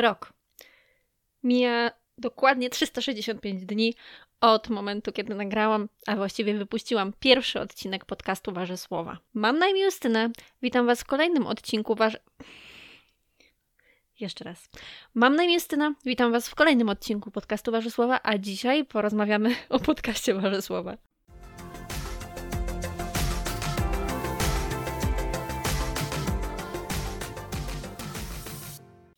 Rok. 0.00 0.32
Mija 1.42 1.90
dokładnie 2.18 2.70
365 2.70 3.64
dni 3.64 3.94
od 4.40 4.68
momentu, 4.68 5.12
kiedy 5.12 5.34
nagrałam, 5.34 5.88
a 6.06 6.16
właściwie 6.16 6.54
wypuściłam 6.54 7.12
pierwszy 7.20 7.60
odcinek 7.60 8.04
podcastu 8.04 8.52
Wasze 8.52 8.76
Słowa. 8.76 9.18
Mam 9.34 9.58
na 9.58 9.66
imię 9.66 9.84
Justyna. 9.84 10.30
Witam 10.62 10.86
Was 10.86 11.00
w 11.00 11.04
kolejnym 11.04 11.46
odcinku 11.46 11.94
Wasze... 11.94 12.18
Jeszcze 14.20 14.44
raz. 14.44 14.68
Mam 15.14 15.36
na 15.36 15.44
imię 15.44 15.54
Justyna. 15.54 15.94
Witam 16.04 16.32
Was 16.32 16.48
w 16.48 16.54
kolejnym 16.54 16.88
odcinku 16.88 17.30
podcastu 17.30 17.72
Wasze 17.72 17.90
Słowa, 17.90 18.20
a 18.22 18.38
dzisiaj 18.38 18.84
porozmawiamy 18.84 19.54
o 19.68 19.78
podcaście 19.78 20.34
Wasze 20.34 20.62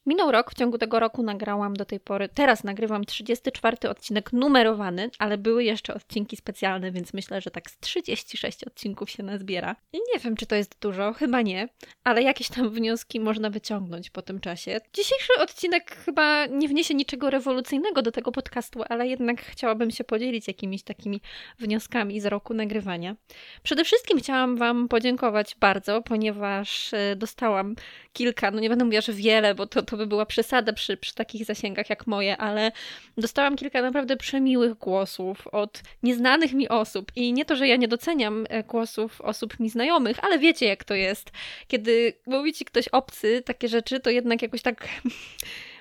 Minął 0.06 0.32
rok, 0.32 0.50
w 0.50 0.54
ciągu 0.54 0.78
tego 0.78 1.00
roku 1.00 1.22
nagrałam 1.22 1.74
do 1.74 1.84
tej 1.84 2.00
pory, 2.00 2.28
teraz 2.28 2.64
nagrywam 2.64 3.04
34 3.04 3.88
odcinek 3.88 4.32
numerowany, 4.32 5.10
ale 5.18 5.38
były 5.38 5.64
jeszcze 5.64 5.94
odcinki 5.94 6.36
specjalne, 6.36 6.92
więc 6.92 7.14
myślę, 7.14 7.40
że 7.40 7.50
tak 7.50 7.70
z 7.70 7.78
36 7.78 8.64
odcinków 8.64 9.10
się 9.10 9.22
nazbiera. 9.22 9.76
I 9.92 9.96
nie 9.96 10.20
wiem, 10.20 10.36
czy 10.36 10.46
to 10.46 10.54
jest 10.54 10.76
dużo, 10.80 11.12
chyba 11.12 11.42
nie, 11.42 11.68
ale 12.04 12.22
jakieś 12.22 12.48
tam 12.48 12.70
wnioski 12.70 13.20
można 13.20 13.50
wyciągnąć 13.50 14.10
po 14.10 14.22
tym 14.22 14.40
czasie. 14.40 14.80
Dzisiejszy 14.92 15.32
odcinek 15.38 15.96
chyba 15.96 16.46
nie 16.46 16.68
wniesie 16.68 16.94
niczego 16.94 17.30
rewolucyjnego 17.30 18.02
do 18.02 18.12
tego 18.12 18.32
podcastu, 18.32 18.82
ale 18.88 19.08
jednak 19.08 19.42
chciałabym 19.42 19.90
się 19.90 20.04
podzielić 20.04 20.48
jakimiś 20.48 20.82
takimi 20.82 21.20
wnioskami 21.58 22.20
z 22.20 22.26
roku 22.26 22.54
nagrywania. 22.54 23.16
Przede 23.62 23.84
wszystkim 23.84 24.18
chciałam 24.18 24.56
Wam 24.56 24.88
podziękować 24.88 25.56
bardzo, 25.60 26.02
ponieważ 26.02 26.94
e, 26.94 27.16
dostałam 27.16 27.74
kilka, 28.12 28.50
no 28.50 28.60
nie 28.60 28.68
będę 28.68 28.84
mówiła, 28.84 29.00
że 29.00 29.12
wiele, 29.12 29.54
bo 29.54 29.66
to, 29.66 29.82
to 29.82 29.96
by 29.96 30.06
była 30.06 30.26
przesada 30.26 30.72
przy, 30.72 30.96
przy 30.96 31.14
takich 31.14 31.44
zasięgach 31.44 31.90
jak 31.90 32.06
moje, 32.06 32.36
ale 32.36 32.72
dostałam 33.18 33.56
kilka 33.56 33.82
naprawdę 33.82 34.16
przemiłych 34.16 34.74
głosów 34.74 35.46
od 35.48 35.82
nieznanych 36.02 36.52
mi 36.52 36.68
osób. 36.68 37.12
I 37.16 37.32
nie 37.32 37.44
to, 37.44 37.56
że 37.56 37.68
ja 37.68 37.76
nie 37.76 37.88
doceniam 37.88 38.46
e, 38.48 38.62
głosów 38.62 39.20
osób 39.20 39.60
mi 39.60 39.70
znajomych, 39.70 40.24
ale 40.24 40.38
wiecie 40.38 40.66
jak 40.66 40.84
to 40.84 40.94
jest. 40.94 41.30
Kiedy 41.68 42.12
mówi 42.26 42.52
ci 42.52 42.64
ktoś 42.64 42.88
obcy 42.88 43.42
takie 43.42 43.68
rzeczy, 43.68 44.00
to 44.00 44.10
jednak 44.10 44.42
jakoś 44.42 44.62
tak 44.62 44.88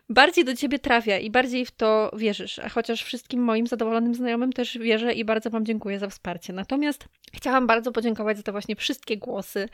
bardziej 0.09 0.45
do 0.45 0.55
ciebie 0.55 0.79
trafia 0.79 1.17
i 1.17 1.31
bardziej 1.31 1.65
w 1.65 1.71
to 1.71 2.11
wierzysz. 2.17 2.59
Chociaż 2.71 3.03
wszystkim 3.03 3.43
moim 3.43 3.67
zadowolonym 3.67 4.15
znajomym 4.15 4.53
też 4.53 4.77
wierzę 4.77 5.13
i 5.13 5.25
bardzo 5.25 5.49
Wam 5.49 5.65
dziękuję 5.65 5.99
za 5.99 6.09
wsparcie. 6.09 6.53
Natomiast 6.53 7.05
chciałam 7.33 7.67
bardzo 7.67 7.91
podziękować 7.91 8.37
za 8.37 8.43
te 8.43 8.51
właśnie 8.51 8.75
wszystkie 8.75 9.17
głosy. 9.17 9.69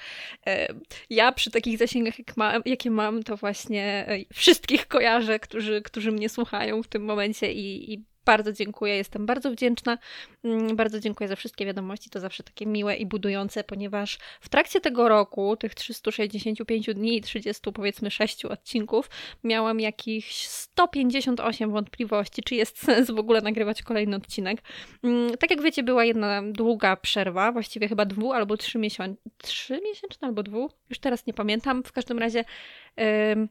E, 0.48 0.68
ja 1.10 1.32
przy 1.32 1.52
takich 1.52 1.78
zasięgach, 1.78 2.20
jak 2.20 2.34
jakie 2.66 2.92
mam, 2.92 3.24
to 3.24 3.38
właśnie 3.38 4.06
e, 4.08 4.18
wszystkich 4.34 4.88
kojarzę, 4.88 5.40
którzy, 5.40 5.82
którzy 5.82 6.12
mnie 6.12 6.30
słuchają 6.30 6.84
w 6.84 6.88
tym 6.88 7.06
momencie 7.06 7.54
i, 7.54 7.94
i 7.94 8.06
bardzo 8.26 8.54
dziękuję, 8.54 8.96
jestem 8.96 9.26
bardzo 9.26 9.52
wdzięczna. 9.52 9.98
Mm, 10.44 10.76
bardzo 10.76 11.00
dziękuję 11.00 11.28
za 11.28 11.36
wszystkie 11.36 11.66
wiadomości, 11.66 12.10
to 12.10 12.20
zawsze 12.20 12.44
takie 12.44 12.66
miłe 12.66 12.96
i 12.96 13.06
budujące, 13.06 13.64
ponieważ 13.64 14.18
w 14.42 14.50
trakcie 14.50 14.82
tego 14.82 15.10
roku, 15.10 15.58
tych 15.58 15.76
365 15.76 16.94
dni 16.94 17.18
i 17.18 17.22
30 17.22 17.72
powiedzmy 17.74 18.12
6 18.12 18.46
odcinków, 18.46 19.10
miałam 19.44 19.80
jakieś 19.80 20.48
158 20.48 21.72
wątpliwości, 21.72 22.44
czy 22.44 22.56
jest 22.56 22.84
sens 22.86 23.12
w 23.12 23.20
ogóle 23.20 23.42
nagrywać 23.42 23.84
kolejny 23.84 24.16
odcinek. 24.16 24.62
Mm, 25.04 25.38
tak 25.38 25.52
jak 25.52 25.62
wiecie, 25.62 25.84
była 25.84 26.06
jedna 26.06 26.42
długa 26.52 26.96
przerwa, 26.96 27.52
właściwie 27.52 27.88
chyba 27.88 28.06
dwu 28.06 28.34
albo 28.34 28.58
trzy 28.58 28.78
miesiące, 28.78 29.22
trzy 29.38 29.82
miesięczne 29.82 30.28
albo 30.28 30.44
dwu, 30.44 30.70
już 30.90 31.00
teraz 31.00 31.28
nie 31.28 31.34
pamiętam. 31.34 31.84
W 31.84 31.92
każdym 31.92 32.20
razie. 32.20 32.46
Yy, 32.98 33.48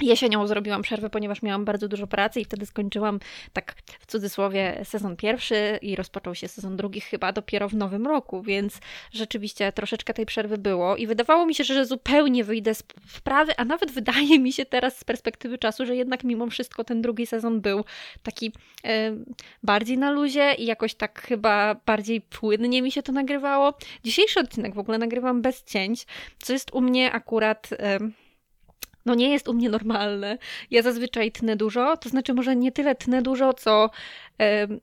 Jesienią 0.00 0.46
zrobiłam 0.46 0.82
przerwę, 0.82 1.10
ponieważ 1.10 1.42
miałam 1.42 1.64
bardzo 1.64 1.88
dużo 1.88 2.06
pracy 2.06 2.40
i 2.40 2.44
wtedy 2.44 2.66
skończyłam, 2.66 3.20
tak 3.52 3.74
w 4.00 4.06
cudzysłowie, 4.06 4.80
sezon 4.84 5.16
pierwszy 5.16 5.78
i 5.82 5.96
rozpoczął 5.96 6.34
się 6.34 6.48
sezon 6.48 6.76
drugi 6.76 7.00
chyba 7.00 7.32
dopiero 7.32 7.68
w 7.68 7.74
nowym 7.74 8.06
roku, 8.06 8.42
więc 8.42 8.78
rzeczywiście 9.12 9.72
troszeczkę 9.72 10.14
tej 10.14 10.26
przerwy 10.26 10.58
było 10.58 10.96
i 10.96 11.06
wydawało 11.06 11.46
mi 11.46 11.54
się, 11.54 11.64
że 11.64 11.86
zupełnie 11.86 12.44
wyjdę 12.44 12.74
z 12.74 12.84
wprawy, 13.06 13.56
a 13.56 13.64
nawet 13.64 13.90
wydaje 13.90 14.38
mi 14.38 14.52
się 14.52 14.64
teraz 14.64 14.98
z 14.98 15.04
perspektywy 15.04 15.58
czasu, 15.58 15.86
że 15.86 15.96
jednak 15.96 16.24
mimo 16.24 16.46
wszystko 16.46 16.84
ten 16.84 17.02
drugi 17.02 17.26
sezon 17.26 17.60
był 17.60 17.84
taki 18.22 18.52
e, 18.84 19.16
bardziej 19.62 19.98
na 19.98 20.10
luzie 20.10 20.54
i 20.58 20.66
jakoś 20.66 20.94
tak 20.94 21.22
chyba 21.22 21.76
bardziej 21.86 22.20
płynnie 22.20 22.82
mi 22.82 22.92
się 22.92 23.02
to 23.02 23.12
nagrywało. 23.12 23.74
Dzisiejszy 24.04 24.40
odcinek 24.40 24.74
w 24.74 24.78
ogóle 24.78 24.98
nagrywam 24.98 25.42
bez 25.42 25.64
cięć, 25.64 26.06
co 26.38 26.52
jest 26.52 26.74
u 26.74 26.80
mnie 26.80 27.12
akurat... 27.12 27.68
E, 27.72 28.21
no 29.06 29.14
nie 29.14 29.30
jest 29.30 29.48
u 29.48 29.54
mnie 29.54 29.68
normalne. 29.68 30.38
Ja 30.70 30.82
zazwyczaj 30.82 31.32
tnę 31.32 31.56
dużo, 31.56 31.96
to 31.96 32.08
znaczy 32.08 32.34
może 32.34 32.56
nie 32.56 32.72
tyle 32.72 32.94
tnę 32.94 33.22
dużo, 33.22 33.54
co 33.54 33.90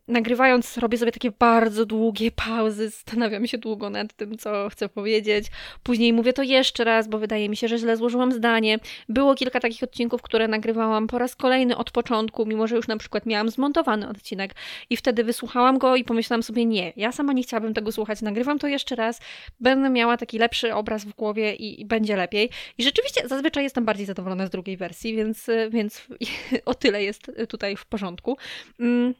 nagrywając 0.08 0.78
robię 0.78 0.98
sobie 0.98 1.12
takie 1.12 1.32
bardzo 1.32 1.86
długie 1.86 2.32
pauzy, 2.32 2.90
zastanawiam 2.90 3.48
się 3.48 3.58
długo 3.58 3.90
nad 3.90 4.14
tym, 4.14 4.38
co 4.38 4.70
chcę 4.70 4.90
powiedzieć. 4.90 5.46
Później 5.84 6.14
mówię 6.14 6.34
to 6.34 6.44
jeszcze 6.44 6.84
raz, 6.84 7.08
bo 7.08 7.18
wydaje 7.18 7.50
mi 7.50 7.58
się, 7.58 7.68
że 7.68 7.78
źle 7.78 7.98
złożyłam 7.98 8.32
zdanie. 8.32 8.80
Było 9.10 9.36
kilka 9.36 9.60
takich 9.60 9.84
odcinków, 9.84 10.22
które 10.22 10.48
nagrywałam 10.48 11.08
po 11.08 11.18
raz 11.18 11.36
kolejny 11.36 11.78
od 11.78 11.92
początku, 11.92 12.46
mimo 12.46 12.68
że 12.68 12.76
już 12.76 12.88
na 12.88 12.98
przykład 12.98 13.26
miałam 13.26 13.50
zmontowany 13.50 14.10
odcinek 14.10 14.56
i 14.90 14.98
wtedy 14.98 15.24
wysłuchałam 15.24 15.78
go 15.78 15.96
i 15.96 16.04
pomyślałam 16.04 16.44
sobie, 16.44 16.66
nie, 16.66 16.94
ja 16.96 17.12
sama 17.12 17.34
nie 17.34 17.44
chciałabym 17.44 17.74
tego 17.74 17.92
słuchać, 17.92 18.22
nagrywam 18.22 18.60
to 18.60 18.68
jeszcze 18.68 18.96
raz, 18.96 19.22
będę 19.60 19.90
miała 19.90 20.18
taki 20.18 20.38
lepszy 20.38 20.74
obraz 20.74 21.06
w 21.06 21.14
głowie 21.14 21.56
i, 21.56 21.82
i 21.82 21.86
będzie 21.86 22.16
lepiej. 22.16 22.50
I 22.78 22.84
rzeczywiście 22.84 23.28
zazwyczaj 23.28 23.64
jestem 23.64 23.86
bardziej 23.86 24.06
zadowolona 24.06 24.48
z 24.48 24.50
drugiej 24.50 24.78
wersji, 24.78 25.16
więc, 25.16 25.48
więc 25.70 26.08
o 26.66 26.74
tyle 26.76 27.04
jest 27.04 27.32
tutaj 27.48 27.76
w 27.76 27.86
porządku. 27.86 28.38
Mm. 28.80 29.14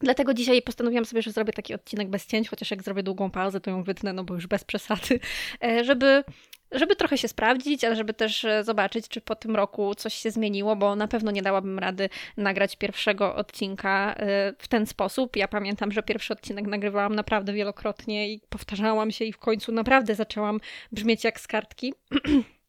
Dlatego 0.00 0.34
dzisiaj 0.34 0.62
postanowiłam 0.62 1.04
sobie, 1.04 1.22
że 1.22 1.32
zrobię 1.32 1.52
taki 1.52 1.74
odcinek 1.74 2.08
bez 2.08 2.26
cięć, 2.26 2.48
chociaż 2.48 2.70
jak 2.70 2.82
zrobię 2.82 3.02
długą 3.02 3.30
pauzę, 3.30 3.60
to 3.60 3.70
ją 3.70 3.82
wytnę, 3.82 4.12
no 4.12 4.24
bo 4.24 4.34
już 4.34 4.46
bez 4.46 4.64
przesady, 4.64 5.20
e, 5.64 5.84
żeby, 5.84 6.24
żeby 6.72 6.96
trochę 6.96 7.18
się 7.18 7.28
sprawdzić, 7.28 7.84
ale 7.84 7.96
żeby 7.96 8.14
też 8.14 8.44
e, 8.44 8.64
zobaczyć, 8.64 9.08
czy 9.08 9.20
po 9.20 9.36
tym 9.36 9.56
roku 9.56 9.94
coś 9.94 10.14
się 10.14 10.30
zmieniło, 10.30 10.76
bo 10.76 10.96
na 10.96 11.08
pewno 11.08 11.30
nie 11.30 11.42
dałabym 11.42 11.78
rady 11.78 12.08
nagrać 12.36 12.76
pierwszego 12.76 13.34
odcinka 13.36 14.14
e, 14.16 14.52
w 14.58 14.68
ten 14.68 14.86
sposób. 14.86 15.36
Ja 15.36 15.48
pamiętam, 15.48 15.92
że 15.92 16.02
pierwszy 16.02 16.32
odcinek 16.32 16.66
nagrywałam 16.66 17.14
naprawdę 17.14 17.52
wielokrotnie 17.52 18.32
i 18.32 18.40
powtarzałam 18.48 19.10
się 19.10 19.24
i 19.24 19.32
w 19.32 19.38
końcu 19.38 19.72
naprawdę 19.72 20.14
zaczęłam 20.14 20.60
brzmieć 20.92 21.24
jak 21.24 21.40
z 21.40 21.46
kartki. 21.46 21.94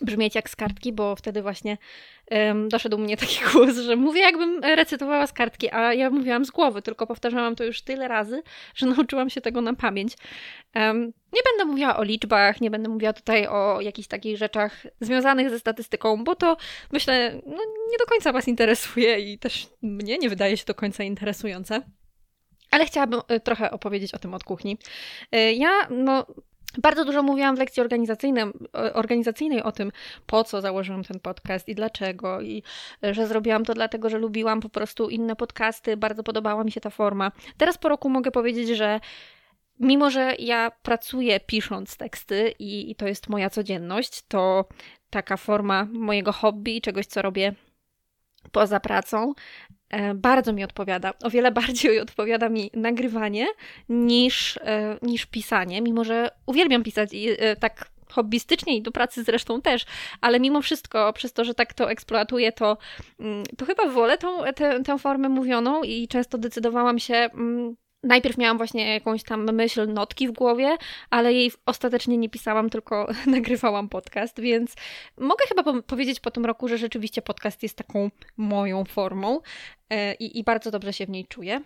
brzmieć 0.00 0.34
jak 0.34 0.50
z 0.50 0.56
kartki, 0.56 0.92
bo 0.92 1.16
wtedy 1.16 1.42
właśnie 1.42 1.78
um, 2.30 2.68
doszedł 2.68 2.98
mnie 2.98 3.16
taki 3.16 3.38
głos, 3.52 3.76
że 3.76 3.96
mówię 3.96 4.20
jakbym 4.20 4.60
recytowała 4.64 5.26
z 5.26 5.32
kartki, 5.32 5.70
a 5.70 5.94
ja 5.94 6.10
mówiłam 6.10 6.44
z 6.44 6.50
głowy, 6.50 6.82
tylko 6.82 7.06
powtarzałam 7.06 7.56
to 7.56 7.64
już 7.64 7.82
tyle 7.82 8.08
razy, 8.08 8.42
że 8.74 8.86
nauczyłam 8.96 9.30
się 9.30 9.40
tego 9.40 9.60
na 9.60 9.74
pamięć. 9.74 10.12
Um, 10.74 11.12
nie 11.32 11.40
będę 11.50 11.64
mówiła 11.64 11.96
o 11.96 12.02
liczbach, 12.02 12.60
nie 12.60 12.70
będę 12.70 12.88
mówiła 12.88 13.12
tutaj 13.12 13.46
o 13.46 13.80
jakichś 13.80 14.08
takich 14.08 14.36
rzeczach 14.36 14.86
związanych 15.00 15.50
ze 15.50 15.58
statystyką, 15.58 16.24
bo 16.24 16.36
to 16.36 16.56
myślę, 16.92 17.40
no, 17.46 17.58
nie 17.90 17.98
do 17.98 18.06
końca 18.06 18.32
Was 18.32 18.48
interesuje 18.48 19.32
i 19.32 19.38
też 19.38 19.68
mnie 19.82 20.18
nie 20.18 20.28
wydaje 20.28 20.56
się 20.56 20.64
do 20.64 20.74
końca 20.74 21.04
interesujące. 21.04 21.82
Ale 22.70 22.86
chciałabym 22.86 23.20
e, 23.28 23.40
trochę 23.40 23.70
opowiedzieć 23.70 24.14
o 24.14 24.18
tym 24.18 24.34
od 24.34 24.44
kuchni. 24.44 24.78
E, 25.32 25.52
ja, 25.52 25.70
no, 25.90 26.26
bardzo 26.78 27.04
dużo 27.04 27.22
mówiłam 27.22 27.56
w 27.56 27.58
lekcji 27.58 27.82
organizacyjnej, 28.94 29.62
o 29.62 29.72
tym, 29.72 29.92
po 30.26 30.44
co 30.44 30.60
założyłam 30.60 31.04
ten 31.04 31.20
podcast 31.20 31.68
i 31.68 31.74
dlaczego, 31.74 32.40
i 32.40 32.62
że 33.02 33.26
zrobiłam 33.26 33.64
to 33.64 33.74
dlatego, 33.74 34.10
że 34.10 34.18
lubiłam 34.18 34.60
po 34.60 34.68
prostu 34.68 35.08
inne 35.08 35.36
podcasty, 35.36 35.96
bardzo 35.96 36.22
podobała 36.22 36.64
mi 36.64 36.72
się 36.72 36.80
ta 36.80 36.90
forma. 36.90 37.32
Teraz 37.56 37.78
po 37.78 37.88
roku 37.88 38.08
mogę 38.08 38.30
powiedzieć, 38.30 38.68
że 38.68 39.00
mimo, 39.80 40.10
że 40.10 40.34
ja 40.38 40.72
pracuję 40.82 41.40
pisząc 41.40 41.96
teksty 41.96 42.54
i, 42.58 42.90
i 42.90 42.94
to 42.94 43.06
jest 43.06 43.28
moja 43.28 43.50
codzienność, 43.50 44.22
to 44.28 44.64
taka 45.10 45.36
forma 45.36 45.86
mojego 45.92 46.32
hobby, 46.32 46.80
czegoś, 46.80 47.06
co 47.06 47.22
robię 47.22 47.54
poza 48.52 48.80
pracą, 48.80 49.34
E, 49.72 49.81
bardzo 50.14 50.52
mi 50.52 50.64
odpowiada. 50.64 51.12
O 51.24 51.30
wiele 51.30 51.52
bardziej 51.60 52.00
odpowiada 52.00 52.48
mi 52.48 52.70
nagrywanie 52.74 53.46
niż, 53.88 54.56
e, 54.56 54.98
niż 55.02 55.26
pisanie, 55.26 55.82
mimo 55.82 56.04
że 56.04 56.30
uwielbiam 56.46 56.82
pisać 56.82 57.12
i 57.12 57.28
e, 57.30 57.56
tak 57.56 57.92
hobbystycznie 58.12 58.76
i 58.76 58.82
do 58.82 58.92
pracy 58.92 59.24
zresztą 59.24 59.62
też, 59.62 59.84
ale 60.20 60.40
mimo 60.40 60.62
wszystko, 60.62 61.12
przez 61.12 61.32
to, 61.32 61.44
że 61.44 61.54
tak 61.54 61.74
to 61.74 61.90
eksploatuję, 61.90 62.52
to, 62.52 62.78
mm, 63.20 63.44
to 63.58 63.66
chyba 63.66 63.86
wolę 63.88 64.18
tą, 64.18 64.38
tę, 64.56 64.82
tę 64.82 64.98
formę 64.98 65.28
mówioną 65.28 65.82
i 65.82 66.08
często 66.08 66.38
decydowałam 66.38 66.98
się 66.98 67.14
mm, 67.14 67.76
Najpierw 68.02 68.38
miałam 68.38 68.56
właśnie 68.56 68.94
jakąś 68.94 69.22
tam 69.22 69.52
myśl, 69.52 69.92
notki 69.92 70.28
w 70.28 70.32
głowie, 70.32 70.76
ale 71.10 71.32
jej 71.32 71.52
ostatecznie 71.66 72.16
nie 72.16 72.28
pisałam, 72.28 72.70
tylko 72.70 73.08
nagrywałam 73.26 73.88
podcast, 73.88 74.40
więc 74.40 74.74
mogę 75.18 75.46
chyba 75.48 75.62
po 75.62 75.82
powiedzieć 75.82 76.20
po 76.20 76.30
tym 76.30 76.44
roku, 76.44 76.68
że 76.68 76.78
rzeczywiście 76.78 77.22
podcast 77.22 77.62
jest 77.62 77.76
taką 77.76 78.10
moją 78.36 78.84
formą 78.84 79.40
e, 79.90 80.14
i, 80.14 80.38
i 80.38 80.44
bardzo 80.44 80.70
dobrze 80.70 80.92
się 80.92 81.06
w 81.06 81.10
niej 81.10 81.26
czuję. 81.26 81.60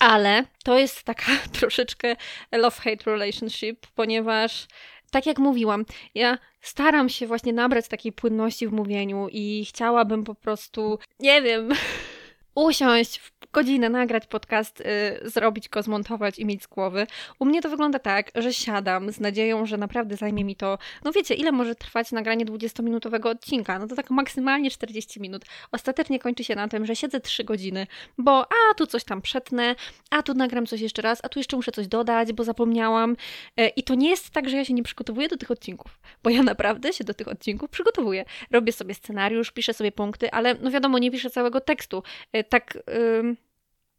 Ale 0.00 0.44
to 0.64 0.78
jest 0.78 1.02
taka 1.02 1.32
troszeczkę 1.60 2.16
love-hate 2.52 3.06
relationship, 3.06 3.86
ponieważ 3.94 4.66
tak 5.10 5.26
jak 5.26 5.38
mówiłam, 5.38 5.84
ja 6.14 6.38
staram 6.60 7.08
się 7.08 7.26
właśnie 7.26 7.52
nabrać 7.52 7.88
takiej 7.88 8.12
płynności 8.12 8.68
w 8.68 8.72
mówieniu 8.72 9.28
i 9.28 9.64
chciałabym 9.68 10.24
po 10.24 10.34
prostu, 10.34 10.98
nie 11.20 11.42
wiem, 11.42 11.68
usiąść 12.54 13.18
w 13.18 13.32
godzinę 13.52 13.88
nagrać 13.88 14.26
podcast, 14.26 14.80
y, 14.80 14.84
zrobić 15.30 15.68
go, 15.68 15.82
zmontować 15.82 16.38
i 16.38 16.46
mieć 16.46 16.62
z 16.62 16.66
głowy. 16.66 17.06
U 17.38 17.44
mnie 17.44 17.62
to 17.62 17.68
wygląda 17.68 17.98
tak, 17.98 18.30
że 18.34 18.52
siadam 18.52 19.12
z 19.12 19.20
nadzieją, 19.20 19.66
że 19.66 19.76
naprawdę 19.76 20.16
zajmie 20.16 20.44
mi 20.44 20.56
to, 20.56 20.78
no 21.04 21.12
wiecie, 21.12 21.34
ile 21.34 21.52
może 21.52 21.74
trwać 21.74 22.12
nagranie 22.12 22.46
20-minutowego 22.46 23.28
odcinka? 23.28 23.78
No 23.78 23.86
to 23.86 23.96
tak 23.96 24.10
maksymalnie 24.10 24.70
40 24.70 25.20
minut. 25.20 25.44
Ostatecznie 25.72 26.18
kończy 26.18 26.44
się 26.44 26.54
na 26.54 26.68
tym, 26.68 26.86
że 26.86 26.96
siedzę 26.96 27.20
3 27.20 27.44
godziny, 27.44 27.86
bo 28.18 28.40
a 28.42 28.74
tu 28.74 28.86
coś 28.86 29.04
tam 29.04 29.22
przetnę, 29.22 29.74
a 30.10 30.22
tu 30.22 30.34
nagram 30.34 30.66
coś 30.66 30.80
jeszcze 30.80 31.02
raz, 31.02 31.20
a 31.22 31.28
tu 31.28 31.38
jeszcze 31.38 31.56
muszę 31.56 31.72
coś 31.72 31.86
dodać, 31.86 32.32
bo 32.32 32.44
zapomniałam. 32.44 33.16
Y, 33.60 33.68
I 33.76 33.82
to 33.82 33.94
nie 33.94 34.10
jest 34.10 34.30
tak, 34.30 34.48
że 34.48 34.56
ja 34.56 34.64
się 34.64 34.74
nie 34.74 34.82
przygotowuję 34.82 35.28
do 35.28 35.36
tych 35.36 35.50
odcinków, 35.50 35.98
bo 36.22 36.30
ja 36.30 36.42
naprawdę 36.42 36.92
się 36.92 37.04
do 37.04 37.14
tych 37.14 37.28
odcinków 37.28 37.70
przygotowuję. 37.70 38.24
Robię 38.50 38.72
sobie 38.72 38.94
scenariusz, 38.94 39.50
piszę 39.50 39.74
sobie 39.74 39.92
punkty, 39.92 40.30
ale 40.30 40.54
no 40.54 40.70
wiadomo, 40.70 40.98
nie 40.98 41.10
piszę 41.10 41.30
całego 41.30 41.60
tekstu. 41.60 42.02
Y, 42.36 42.43
tak 42.44 42.78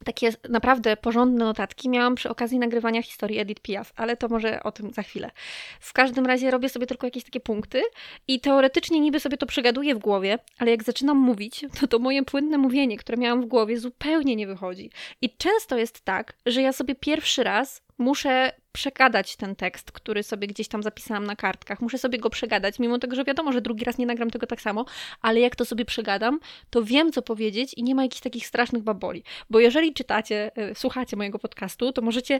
takie 0.06 0.30
naprawdę 0.50 0.97
porządne 0.97 1.45
notatki 1.45 1.89
miałam 1.89 2.15
przy 2.15 2.30
okazji 2.30 2.59
nagrywania 2.59 3.01
historii 3.01 3.39
Edith 3.39 3.62
Piaf, 3.62 3.94
ale 3.95 4.18
to 4.18 4.27
może 4.27 4.63
o 4.63 4.71
tym 4.71 4.94
za 4.94 5.03
chwilę. 5.03 5.31
W 5.80 5.94
każdym 5.94 6.25
razie 6.25 6.51
robię 6.51 6.69
sobie 6.69 6.88
tylko 6.88 7.07
jakieś 7.07 7.24
takie 7.24 7.39
punkty 7.39 7.83
i 8.27 8.39
teoretycznie 8.39 9.00
niby 9.00 9.19
sobie 9.19 9.38
to 9.38 9.45
przegaduję 9.45 9.95
w 9.95 10.00
głowie, 10.00 10.39
ale 10.57 10.71
jak 10.71 10.83
zaczynam 10.83 11.18
mówić, 11.18 11.65
to 11.80 11.88
to 11.88 12.00
moje 12.00 12.24
płynne 12.24 12.57
mówienie, 12.57 12.97
które 12.97 13.18
miałam 13.18 13.42
w 13.42 13.45
głowie, 13.45 13.80
zupełnie 13.80 14.36
nie 14.36 14.47
wychodzi. 14.47 14.92
I 15.21 15.38
często 15.38 15.77
jest 15.77 16.01
tak, 16.01 16.33
że 16.45 16.62
ja 16.62 16.74
sobie 16.74 16.95
pierwszy 16.95 17.44
raz 17.44 17.81
muszę 17.97 18.51
przegadać 18.75 19.36
ten 19.36 19.56
tekst, 19.56 19.92
który 19.92 20.24
sobie 20.24 20.48
gdzieś 20.48 20.68
tam 20.68 20.83
zapisałam 20.83 21.25
na 21.25 21.36
kartkach. 21.36 21.81
Muszę 21.81 21.98
sobie 21.98 22.19
go 22.19 22.30
przegadać, 22.30 22.80
mimo 22.80 23.00
tego, 23.00 23.16
że 23.16 23.24
wiadomo, 23.24 23.51
że 23.51 23.62
drugi 23.62 23.86
raz 23.86 23.98
nie 23.98 24.06
nagram 24.06 24.30
tego 24.30 24.48
tak 24.48 24.62
samo, 24.62 24.86
ale 25.22 25.39
jak 25.39 25.56
to 25.56 25.66
sobie 25.66 25.86
przegadam, 25.86 26.39
to 26.69 26.83
wiem, 26.83 27.12
co 27.12 27.22
powiedzieć 27.22 27.74
i 27.74 27.83
nie 27.83 27.95
ma 27.95 28.04
jakichś 28.04 28.22
takich 28.22 28.48
strasznych 28.48 28.83
baboli. 28.83 29.24
Bo 29.50 29.60
jeżeli 29.60 29.94
czytacie, 29.94 30.51
y, 30.72 30.75
słuchacie 30.75 31.18
mojego 31.18 31.39
podcastu, 31.39 31.92
to 31.92 32.01
możecie 32.01 32.39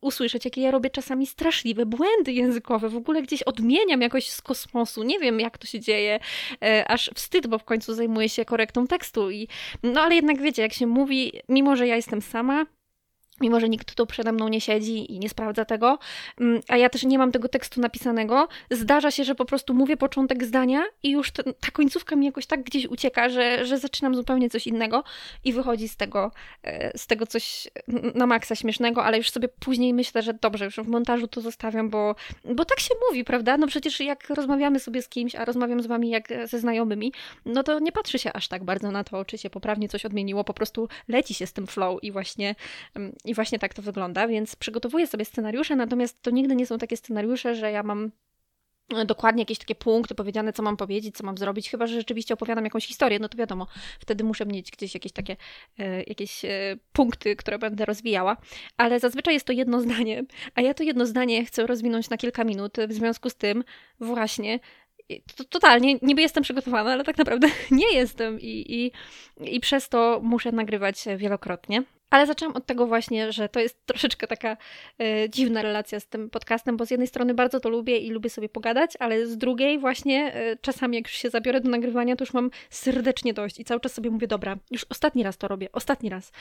usłyszeć, 0.00 0.44
jakie 0.44 0.60
ja 0.60 0.70
robię 0.70 0.90
czasami 0.90 1.26
straszliwe 1.26 1.86
błędy 1.86 2.32
językowe, 2.32 2.88
w 2.88 2.96
ogóle 2.96 3.22
gdzieś 3.22 3.42
odmieniam 3.42 4.00
jakoś 4.00 4.30
z 4.30 4.42
kosmosu, 4.42 5.02
nie 5.02 5.18
wiem 5.18 5.40
jak 5.40 5.58
to 5.58 5.66
się 5.66 5.80
dzieje, 5.80 6.20
e, 6.64 6.90
aż 6.90 7.10
wstyd, 7.14 7.46
bo 7.46 7.58
w 7.58 7.64
końcu 7.64 7.94
zajmuję 7.94 8.28
się 8.28 8.44
korektą 8.44 8.86
tekstu 8.86 9.30
i 9.30 9.48
no 9.82 10.00
ale 10.00 10.14
jednak 10.14 10.42
wiecie, 10.42 10.62
jak 10.62 10.72
się 10.72 10.86
mówi, 10.86 11.32
mimo 11.48 11.76
że 11.76 11.86
ja 11.86 11.96
jestem 11.96 12.22
sama, 12.22 12.66
mimo 13.40 13.60
że 13.60 13.68
nikt 13.68 13.94
tu 13.94 14.06
przede 14.06 14.32
mną 14.32 14.48
nie 14.48 14.60
siedzi 14.60 15.12
i 15.12 15.18
nie 15.18 15.28
sprawdza 15.28 15.64
tego, 15.64 15.98
mm, 16.40 16.60
a 16.68 16.76
ja 16.76 16.88
też 16.88 17.02
nie 17.02 17.18
mam 17.18 17.32
tego 17.32 17.48
tekstu 17.48 17.80
napisanego, 17.80 18.48
zdarza 18.70 19.10
się, 19.10 19.24
że 19.24 19.34
po 19.34 19.44
prostu 19.44 19.74
mówię 19.74 19.96
początek 19.96 20.44
zdania 20.44 20.84
i 21.02 21.10
już 21.10 21.30
ta, 21.30 21.42
ta 21.42 21.70
końcówka 21.72 22.16
mi 22.16 22.26
jakoś 22.26 22.46
tak 22.46 22.62
gdzieś 22.62 22.86
ucieka, 22.86 23.28
że, 23.28 23.66
że 23.66 23.78
zaczynam 23.78 24.14
zupełnie 24.14 24.50
coś 24.50 24.66
innego 24.66 25.04
i 25.44 25.52
wychodzi 25.52 25.88
z 25.88 25.96
tego, 25.96 26.30
e, 26.62 26.98
z 26.98 27.06
tego 27.06 27.26
coś 27.26 27.68
na 28.14 28.26
maksa 28.26 28.54
śmiesznego, 28.54 29.04
ale 29.04 29.16
już 29.16 29.30
sobie 29.30 29.48
później 29.48 29.94
myślę, 29.94 30.22
że 30.22 30.34
dobrze, 30.34 30.64
już 30.64 30.76
w 30.76 30.88
montażu 30.88 31.28
to 31.28 31.40
zostawiam, 31.40 31.90
bo, 31.90 32.14
bo 32.44 32.64
tak 32.64 32.80
się 32.80 32.94
mówi, 33.08 33.24
prawda? 33.24 33.56
No 33.56 33.66
przecież 33.66 34.00
jak 34.00 34.30
rozmawiamy 34.30 34.80
sobie 34.80 35.02
z 35.02 35.08
kimś, 35.08 35.34
a 35.34 35.44
rozmawiam 35.44 35.82
z 35.82 35.86
wami 35.86 36.10
jak 36.10 36.28
ze 36.44 36.58
znajomymi, 36.58 37.12
no 37.44 37.62
to 37.62 37.78
nie 37.78 37.92
patrzy 37.92 38.18
się 38.18 38.32
aż 38.32 38.48
tak 38.48 38.64
bardzo 38.64 38.90
na 38.90 39.04
to, 39.04 39.24
czy 39.24 39.38
się 39.38 39.50
poprawnie 39.50 39.88
coś 39.88 40.04
odmieniło, 40.04 40.44
po 40.44 40.54
prostu 40.54 40.88
leci 41.08 41.34
się 41.34 41.46
z 41.46 41.52
tym 41.52 41.66
flow 41.66 41.98
i 42.02 42.12
właśnie 42.12 42.54
mm, 42.94 43.12
i 43.28 43.34
właśnie 43.34 43.58
tak 43.58 43.74
to 43.74 43.82
wygląda, 43.82 44.28
więc 44.28 44.56
przygotowuję 44.56 45.06
sobie 45.06 45.24
scenariusze, 45.24 45.76
natomiast 45.76 46.22
to 46.22 46.30
nigdy 46.30 46.56
nie 46.56 46.66
są 46.66 46.78
takie 46.78 46.96
scenariusze, 46.96 47.54
że 47.54 47.70
ja 47.70 47.82
mam 47.82 48.10
e, 48.94 49.04
dokładnie 49.04 49.42
jakieś 49.42 49.58
takie 49.58 49.74
punkty 49.74 50.14
powiedziane, 50.14 50.52
co 50.52 50.62
mam 50.62 50.76
powiedzieć, 50.76 51.16
co 51.16 51.26
mam 51.26 51.38
zrobić, 51.38 51.70
chyba 51.70 51.86
że 51.86 51.94
rzeczywiście 51.94 52.34
opowiadam 52.34 52.64
jakąś 52.64 52.86
historię, 52.86 53.18
no 53.18 53.28
to 53.28 53.38
wiadomo, 53.38 53.66
wtedy 54.00 54.24
muszę 54.24 54.46
mieć 54.46 54.70
gdzieś 54.70 54.94
jakieś 54.94 55.12
takie 55.12 55.36
e, 55.78 56.02
jakieś 56.02 56.44
e, 56.44 56.76
punkty, 56.92 57.36
które 57.36 57.58
będę 57.58 57.84
rozwijała, 57.84 58.36
ale 58.76 59.00
zazwyczaj 59.00 59.34
jest 59.34 59.46
to 59.46 59.52
jedno 59.52 59.80
zdanie, 59.90 60.24
a 60.54 60.60
ja 60.60 60.74
to 60.74 60.82
jedno 60.82 61.06
zdanie 61.06 61.44
chcę 61.44 61.66
rozwinąć 61.66 62.10
na 62.10 62.16
kilka 62.16 62.44
minut, 62.44 62.76
w 62.88 62.92
związku 62.92 63.30
z 63.30 63.34
tym 63.34 63.64
właśnie 64.00 64.60
to, 65.36 65.44
totalnie, 65.44 65.98
niby 66.02 66.22
jestem 66.22 66.42
przygotowana, 66.42 66.92
ale 66.92 67.04
tak 67.04 67.18
naprawdę 67.18 67.48
nie 67.70 67.92
jestem 67.92 68.40
i, 68.40 68.64
i, 68.68 68.92
i 69.54 69.60
przez 69.60 69.88
to 69.88 70.20
muszę 70.22 70.52
nagrywać 70.52 71.04
wielokrotnie. 71.16 71.82
Ale 72.10 72.26
zaczęłam 72.26 72.56
od 72.56 72.66
tego 72.66 72.86
właśnie, 72.86 73.32
że 73.32 73.48
to 73.48 73.60
jest 73.60 73.86
troszeczkę 73.86 74.26
taka 74.26 74.56
e, 74.98 75.30
dziwna 75.30 75.62
relacja 75.62 76.00
z 76.00 76.06
tym 76.06 76.30
podcastem, 76.30 76.76
bo 76.76 76.86
z 76.86 76.90
jednej 76.90 77.06
strony 77.06 77.34
bardzo 77.34 77.60
to 77.60 77.68
lubię 77.68 77.98
i 77.98 78.10
lubię 78.10 78.30
sobie 78.30 78.48
pogadać, 78.48 78.96
ale 78.98 79.26
z 79.26 79.38
drugiej 79.38 79.78
właśnie 79.78 80.34
e, 80.34 80.56
czasami 80.56 80.96
jak 80.96 81.06
już 81.06 81.16
się 81.16 81.30
zabiorę 81.30 81.60
do 81.60 81.70
nagrywania, 81.70 82.16
to 82.16 82.24
już 82.24 82.34
mam 82.34 82.50
serdecznie 82.70 83.34
dość 83.34 83.60
i 83.60 83.64
cały 83.64 83.80
czas 83.80 83.94
sobie 83.94 84.10
mówię, 84.10 84.26
dobra, 84.26 84.56
już 84.70 84.86
ostatni 84.90 85.22
raz 85.22 85.38
to 85.38 85.48
robię, 85.48 85.68
ostatni 85.72 86.10
raz. 86.10 86.32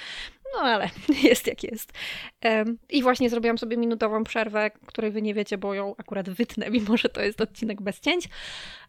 No 0.54 0.62
ale 0.62 0.90
jest 1.30 1.48
jak 1.48 1.64
jest. 1.64 1.94
E, 2.46 2.66
I 2.90 3.04
właśnie 3.04 3.30
zrobiłam 3.30 3.58
sobie 3.58 3.78
minutową 3.78 4.24
przerwę, 4.24 4.72
której 4.86 5.12
wy 5.12 5.22
nie 5.22 5.34
wiecie, 5.34 5.58
bo 5.58 5.74
ją 5.74 5.96
akurat 5.98 6.30
wytnę, 6.30 6.70
mimo 6.78 6.98
że 6.98 7.10
to 7.10 7.22
jest 7.22 7.42
odcinek 7.42 7.82
bez 7.82 8.00
cięć, 8.00 8.30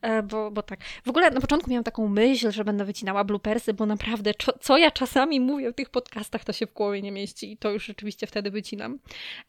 e, 0.02 0.22
bo, 0.22 0.50
bo 0.50 0.62
tak. 0.62 0.80
W 1.04 1.08
ogóle 1.08 1.30
na 1.30 1.40
początku 1.40 1.70
miałam 1.70 1.84
taką 1.84 2.08
myśl, 2.08 2.50
że 2.50 2.64
będę 2.64 2.84
wycinała 2.84 3.24
bloopersy, 3.24 3.74
bo 3.74 3.86
naprawdę 3.86 4.32
co, 4.38 4.52
co 4.58 4.76
ja 4.78 4.90
czasami 4.90 5.40
mówię 5.40 5.72
w 5.72 5.74
tych 5.74 5.90
podcastach, 5.90 6.44
to 6.44 6.52
się 6.52 6.67
w 6.68 6.72
głowie 6.72 7.02
nie 7.02 7.12
mieści 7.12 7.52
i 7.52 7.56
to 7.56 7.70
już 7.70 7.84
rzeczywiście 7.84 8.26
wtedy 8.26 8.50
wycinam. 8.50 8.98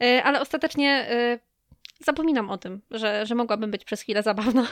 E, 0.03 0.23
ale 0.23 0.41
ostatecznie 0.41 0.89
e, 0.89 1.39
zapominam 1.99 2.49
o 2.49 2.57
tym, 2.57 2.81
że, 2.91 3.25
że 3.25 3.35
mogłabym 3.35 3.71
być 3.71 3.85
przez 3.85 4.01
chwilę 4.01 4.23
zabawna 4.23 4.67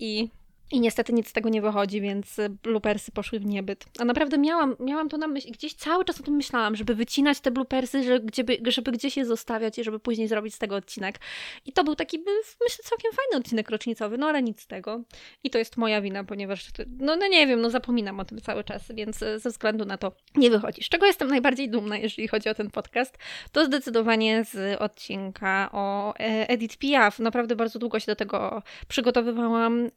i 0.00 0.28
i 0.70 0.80
niestety 0.80 1.12
nic 1.12 1.28
z 1.28 1.32
tego 1.32 1.48
nie 1.48 1.62
wychodzi, 1.62 2.00
więc 2.00 2.36
bloopersy 2.62 3.12
poszły 3.12 3.38
w 3.38 3.46
niebyt. 3.46 3.84
A 3.98 4.04
naprawdę 4.04 4.38
miałam, 4.38 4.76
miałam 4.80 5.08
to 5.08 5.18
na 5.18 5.26
myśli, 5.26 5.52
gdzieś 5.52 5.74
cały 5.74 6.04
czas 6.04 6.20
o 6.20 6.22
tym 6.22 6.34
myślałam, 6.34 6.76
żeby 6.76 6.94
wycinać 6.94 7.40
te 7.40 7.50
bloopersy, 7.50 8.02
żeby, 8.32 8.58
żeby 8.66 8.92
gdzieś 8.92 9.16
je 9.16 9.26
zostawiać 9.26 9.78
i 9.78 9.84
żeby 9.84 10.00
później 10.00 10.28
zrobić 10.28 10.54
z 10.54 10.58
tego 10.58 10.76
odcinek. 10.76 11.18
I 11.66 11.72
to 11.72 11.84
był 11.84 11.94
taki, 11.94 12.18
myślę, 12.60 12.84
całkiem 12.84 13.12
fajny 13.12 13.36
odcinek 13.36 13.70
rocznicowy, 13.70 14.18
no 14.18 14.26
ale 14.26 14.42
nic 14.42 14.60
z 14.60 14.66
tego. 14.66 15.00
I 15.44 15.50
to 15.50 15.58
jest 15.58 15.76
moja 15.76 16.00
wina, 16.00 16.24
ponieważ, 16.24 16.68
no, 16.98 17.16
no 17.16 17.26
nie 17.26 17.46
wiem, 17.46 17.60
no 17.60 17.70
zapominam 17.70 18.20
o 18.20 18.24
tym 18.24 18.40
cały 18.40 18.64
czas, 18.64 18.92
więc 18.94 19.18
ze 19.18 19.50
względu 19.50 19.84
na 19.84 19.98
to 19.98 20.12
nie 20.36 20.50
wychodzi. 20.50 20.82
Z 20.82 20.88
czego 20.88 21.06
jestem 21.06 21.28
najbardziej 21.28 21.70
dumna, 21.70 21.96
jeżeli 21.96 22.28
chodzi 22.28 22.48
o 22.48 22.54
ten 22.54 22.70
podcast, 22.70 23.18
to 23.52 23.64
zdecydowanie 23.64 24.44
z 24.44 24.80
odcinka 24.80 25.70
o 25.72 26.14
e, 26.16 26.48
Edith 26.48 26.76
Piaf. 26.76 27.18
Naprawdę 27.18 27.56
bardzo 27.56 27.78
długo 27.78 28.00
się 28.00 28.06
do 28.06 28.16
tego 28.16 28.62
przygotowywałam 28.88 29.90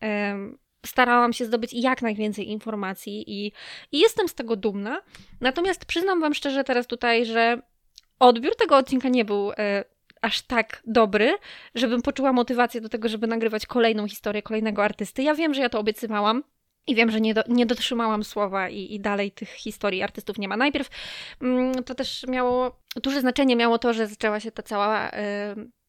starałam 0.85 1.33
się 1.33 1.45
zdobyć 1.45 1.74
jak 1.74 2.01
najwięcej 2.01 2.50
informacji 2.50 3.24
i, 3.27 3.51
i 3.91 4.00
jestem 4.00 4.27
z 4.27 4.33
tego 4.33 4.56
dumna. 4.56 5.01
Natomiast 5.41 5.85
przyznam 5.85 6.21
Wam 6.21 6.33
szczerze 6.33 6.63
teraz 6.63 6.87
tutaj, 6.87 7.25
że 7.25 7.61
odbiór 8.19 8.56
tego 8.56 8.78
odcinka 8.78 9.09
nie 9.09 9.25
był 9.25 9.52
e, 9.52 9.83
aż 10.21 10.42
tak 10.42 10.81
dobry, 10.87 11.37
żebym 11.75 12.02
poczuła 12.02 12.33
motywację 12.33 12.81
do 12.81 12.90
tego, 12.90 13.09
żeby 13.09 13.28
nagrywać 13.28 13.66
kolejną 13.66 14.07
historię 14.07 14.42
kolejnego 14.42 14.83
artysty. 14.83 15.23
Ja 15.23 15.35
wiem, 15.35 15.54
że 15.54 15.61
ja 15.61 15.69
to 15.69 15.80
obiecywałam. 15.80 16.44
I 16.87 16.95
wiem, 16.95 17.11
że 17.11 17.21
nie, 17.21 17.33
do, 17.33 17.44
nie 17.47 17.66
dotrzymałam 17.66 18.23
słowa 18.23 18.69
i, 18.69 18.94
i 18.94 18.99
dalej 18.99 19.31
tych 19.31 19.49
historii 19.49 20.04
artystów 20.04 20.37
nie 20.37 20.47
ma. 20.47 20.57
Najpierw 20.57 20.90
mm, 21.42 21.83
to 21.83 21.95
też 21.95 22.25
miało, 22.28 22.80
duże 23.04 23.21
znaczenie 23.21 23.56
miało 23.56 23.80
to, 23.80 23.94
że 23.94 24.07
zaczęła 24.07 24.40
się 24.40 24.52
ta 24.52 24.63
cała 24.63 25.11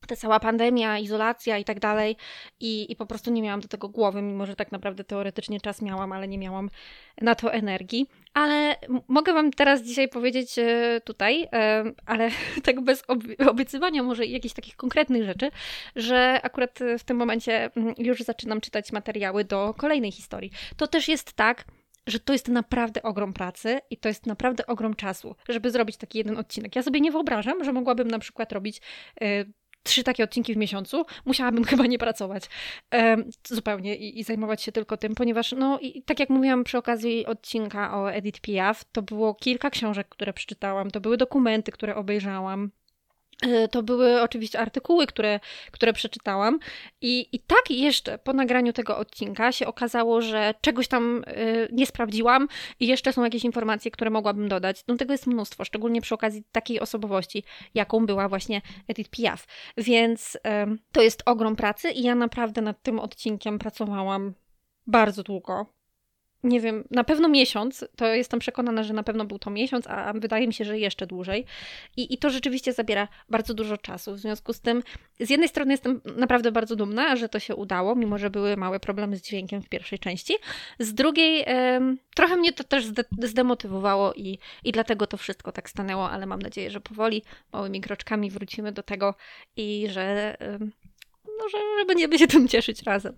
ta 0.06 0.16
cała 0.16 0.40
pandemia, 0.40 0.98
izolacja 0.98 1.58
i 1.58 1.64
tak 1.64 1.80
dalej, 1.80 2.16
i, 2.60 2.92
i 2.92 2.96
po 2.96 3.06
prostu 3.06 3.30
nie 3.30 3.42
miałam 3.42 3.60
do 3.60 3.68
tego 3.68 3.88
głowy, 3.88 4.22
mimo 4.22 4.46
że 4.46 4.56
tak 4.56 4.72
naprawdę 4.72 5.04
teoretycznie 5.04 5.60
czas 5.60 5.82
miałam, 5.82 6.12
ale 6.12 6.28
nie 6.28 6.38
miałam 6.38 6.70
na 7.20 7.34
to 7.34 7.52
energii. 7.52 8.06
Ale 8.34 8.76
mogę 9.08 9.32
Wam 9.32 9.50
teraz 9.50 9.82
dzisiaj 9.82 10.08
powiedzieć 10.08 10.58
e, 10.58 11.00
tutaj, 11.04 11.48
e, 11.52 11.84
ale 12.06 12.30
tak 12.64 12.80
bez 12.80 13.02
obiecywania 13.46 14.02
może 14.02 14.26
jakichś 14.26 14.54
takich 14.54 14.76
konkretnych 14.76 15.24
rzeczy, 15.24 15.50
że 15.96 16.40
akurat 16.42 16.78
w 16.98 17.04
tym 17.04 17.16
momencie 17.16 17.70
mm, 17.76 17.94
już 17.98 18.20
zaczynam 18.20 18.60
czytać 18.60 18.92
materiały 18.92 19.44
do 19.44 19.74
kolejnej 19.74 20.12
historii. 20.12 20.50
To 20.76 20.86
też 20.86 21.08
jest 21.08 21.32
tak, 21.32 21.64
że 22.06 22.20
to 22.20 22.32
jest 22.32 22.48
naprawdę 22.48 23.02
ogrom 23.02 23.32
pracy 23.32 23.80
i 23.90 23.96
to 23.96 24.08
jest 24.08 24.26
naprawdę 24.26 24.66
ogrom 24.66 24.94
czasu, 24.94 25.36
żeby 25.48 25.70
zrobić 25.70 25.96
taki 25.96 26.18
jeden 26.18 26.38
odcinek. 26.38 26.76
Ja 26.76 26.82
sobie 26.82 27.00
nie 27.00 27.12
wyobrażam, 27.12 27.64
że 27.64 27.72
mogłabym 27.72 28.08
na 28.08 28.18
przykład 28.18 28.52
robić 28.52 28.80
e, 29.20 29.44
trzy 29.84 30.04
takie 30.04 30.24
odcinki 30.24 30.54
w 30.54 30.56
miesiącu, 30.56 31.04
musiałabym 31.24 31.64
chyba 31.70 31.86
nie 31.86 31.98
pracować 31.98 32.50
zupełnie 33.48 33.96
i, 33.96 34.20
i, 34.20 34.24
zajmować 34.24 34.62
się 34.62 34.72
tylko 34.72 34.96
tym, 34.96 35.14
ponieważ, 35.14 35.52
no, 35.52 35.78
i 35.80 36.02
tak 36.02 36.20
jak 36.20 36.30
mówiłam 36.30 36.64
przy 36.64 36.78
okazji 36.78 37.26
odcinka 37.26 37.98
o 37.98 38.12
Edith 38.12 38.40
Piaf, 38.40 38.84
to 38.92 39.02
było 39.02 39.34
kilka 39.34 39.70
książek, 39.70 40.08
które 40.08 40.32
przeczytałam, 40.32 40.90
to 40.90 41.00
były 41.00 41.16
dokumenty, 41.16 41.72
które 41.72 41.94
obejrzałam. 41.94 42.70
E, 43.42 43.68
to 43.68 43.82
były 43.82 44.22
oczywiście 44.22 44.60
artykuły, 44.60 45.06
które, 45.06 45.40
które 45.70 45.92
przeczytałam. 45.92 46.58
I, 47.00 47.28
I 47.32 47.40
tak 47.40 47.70
jeszcze 47.70 48.18
po 48.18 48.32
nagraniu 48.32 48.72
tego 48.72 48.98
odcinka 48.98 49.52
się 49.52 49.66
okazało, 49.66 50.22
że 50.22 50.54
czegoś 50.60 50.88
tam 50.88 51.24
y, 51.28 51.68
nie 51.72 51.86
sprawdziłam 51.86 52.48
i 52.80 52.86
jeszcze 52.86 53.12
są 53.12 53.24
jakieś 53.24 53.44
informacje, 53.44 53.90
które 53.90 54.10
mogłabym 54.10 54.48
dodać. 54.48 54.84
No 54.88 54.96
tego 54.96 55.12
jest 55.12 55.26
mnóstwo, 55.26 55.64
szczególnie 55.64 56.00
przy 56.00 56.14
okazji 56.14 56.44
takiej 56.52 56.80
osobowości, 56.80 57.44
jaką 57.74 58.06
była 58.06 58.28
właśnie 58.28 58.62
Edith 58.88 59.10
Piaf. 59.10 59.46
Więc 59.76 60.34
y, 60.34 60.38
to 60.92 61.02
jest 61.02 61.22
ogrom 61.26 61.56
pracy 61.56 61.90
i 61.90 62.02
ja 62.02 62.14
naprawdę 62.14 62.60
nad 62.60 62.82
tym 62.82 62.98
odcinkiem 62.98 63.58
pracowałam 63.58 64.34
bardzo 64.86 65.22
długo 65.22 65.66
nie 66.44 66.60
wiem, 66.60 66.84
na 66.90 67.04
pewno 67.04 67.28
miesiąc, 67.28 67.84
to 67.96 68.06
jestem 68.06 68.40
przekonana, 68.40 68.82
że 68.82 68.94
na 68.94 69.02
pewno 69.02 69.24
był 69.24 69.38
to 69.38 69.50
miesiąc, 69.50 69.86
a 69.86 70.12
wydaje 70.12 70.46
mi 70.46 70.54
się, 70.54 70.64
że 70.64 70.78
jeszcze 70.78 71.06
dłużej. 71.06 71.44
I, 71.96 72.14
I 72.14 72.18
to 72.18 72.30
rzeczywiście 72.30 72.72
zabiera 72.72 73.08
bardzo 73.28 73.54
dużo 73.54 73.78
czasu. 73.78 74.12
W 74.12 74.18
związku 74.18 74.52
z 74.52 74.60
tym, 74.60 74.82
z 75.20 75.30
jednej 75.30 75.48
strony 75.48 75.72
jestem 75.72 76.00
naprawdę 76.16 76.52
bardzo 76.52 76.76
dumna, 76.76 77.16
że 77.16 77.28
to 77.28 77.38
się 77.38 77.56
udało, 77.56 77.94
mimo 77.94 78.18
że 78.18 78.30
były 78.30 78.56
małe 78.56 78.80
problemy 78.80 79.16
z 79.16 79.22
dźwiękiem 79.22 79.62
w 79.62 79.68
pierwszej 79.68 79.98
części. 79.98 80.34
Z 80.78 80.94
drugiej, 80.94 81.44
trochę 82.14 82.36
mnie 82.36 82.52
to 82.52 82.64
też 82.64 82.84
zdemotywowało 83.22 84.12
i, 84.12 84.38
i 84.64 84.72
dlatego 84.72 85.06
to 85.06 85.16
wszystko 85.16 85.52
tak 85.52 85.70
stanęło, 85.70 86.10
ale 86.10 86.26
mam 86.26 86.42
nadzieję, 86.42 86.70
że 86.70 86.80
powoli, 86.80 87.22
małymi 87.52 87.80
kroczkami 87.80 88.30
wrócimy 88.30 88.72
do 88.72 88.82
tego 88.82 89.14
i 89.56 89.86
że, 89.90 90.36
no, 91.38 91.48
że, 91.48 91.58
że 91.78 91.84
będziemy 91.86 92.18
się 92.18 92.26
tym 92.26 92.48
cieszyć 92.48 92.82
razem. 92.82 93.16